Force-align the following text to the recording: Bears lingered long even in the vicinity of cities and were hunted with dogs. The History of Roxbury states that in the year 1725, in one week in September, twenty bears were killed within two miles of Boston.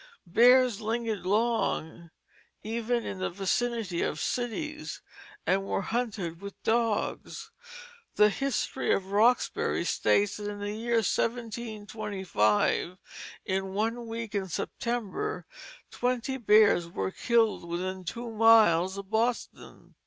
Bears 0.25 0.81
lingered 0.81 1.27
long 1.27 2.09
even 2.63 3.05
in 3.05 3.19
the 3.19 3.29
vicinity 3.29 4.01
of 4.01 4.19
cities 4.19 4.99
and 5.45 5.63
were 5.63 5.83
hunted 5.83 6.41
with 6.41 6.59
dogs. 6.63 7.51
The 8.15 8.29
History 8.31 8.91
of 8.95 9.11
Roxbury 9.11 9.85
states 9.85 10.37
that 10.37 10.49
in 10.49 10.57
the 10.57 10.71
year 10.73 11.03
1725, 11.05 12.97
in 13.45 13.73
one 13.75 14.07
week 14.07 14.33
in 14.33 14.47
September, 14.49 15.45
twenty 15.91 16.37
bears 16.37 16.87
were 16.89 17.11
killed 17.11 17.63
within 17.63 18.03
two 18.03 18.31
miles 18.31 18.97
of 18.97 19.11
Boston. 19.11 19.93